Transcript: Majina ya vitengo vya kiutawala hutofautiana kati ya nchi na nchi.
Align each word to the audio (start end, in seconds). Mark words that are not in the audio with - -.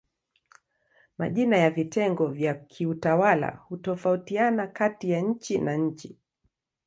Majina 1.17 1.57
ya 1.57 1.69
vitengo 1.69 2.27
vya 2.27 2.53
kiutawala 2.53 3.55
hutofautiana 3.67 4.67
kati 4.67 5.11
ya 5.11 5.21
nchi 5.21 5.57
na 5.57 5.75
nchi. 5.77 6.17